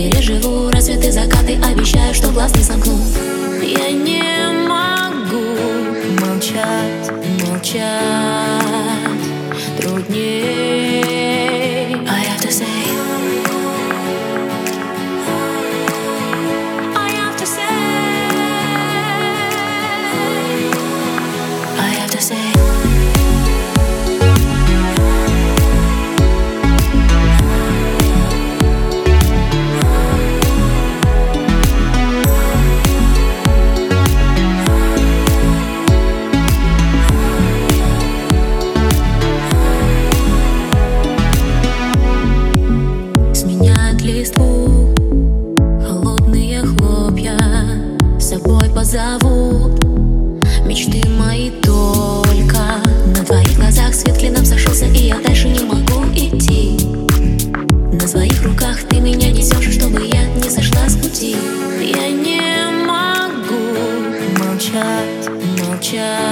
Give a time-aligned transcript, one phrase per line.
[0.00, 0.70] Переживу.
[0.70, 2.98] Рассветы, закаты, обещаю, что глаз не сомкну?
[3.62, 4.22] Я не
[4.66, 5.44] могу
[6.18, 7.10] молчать,
[7.42, 7.84] молчать.
[9.78, 10.79] Труднее.
[48.80, 49.84] Позовут.
[50.64, 52.80] Мечты мои только
[53.14, 53.94] На твоих глазах.
[53.94, 56.78] Свет клином сошелся И я дальше не могу идти.
[57.92, 61.36] На своих руках ты меня несешь Чтобы я не сошла с пути.
[61.78, 62.40] Я не
[62.86, 63.60] могу
[64.38, 65.28] молчать,
[65.58, 66.29] молчать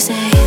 [0.00, 0.39] say